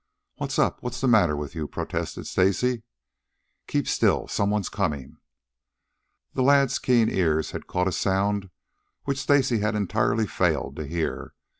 "What's 0.37 0.57
up? 0.57 0.81
What's 0.81 0.99
the 0.99 1.07
matter 1.07 1.37
with 1.37 1.53
you?" 1.53 1.67
protested 1.67 2.25
Stacy. 2.25 2.81
"Keep 3.67 3.87
still, 3.87 4.27
some 4.27 4.49
one's 4.49 4.67
coming." 4.67 5.17
The 6.33 6.41
lad's 6.41 6.79
keen 6.79 7.07
ears 7.07 7.51
had 7.51 7.67
caught 7.67 7.87
a 7.87 7.91
sound 7.91 8.49
which 9.03 9.19
Stacy 9.21 9.59
had 9.59 9.75
entirely 9.75 10.25
failed 10.25 10.75
to 10.77 10.87
hear. 10.87 11.35